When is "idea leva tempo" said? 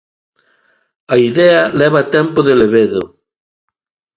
1.29-2.39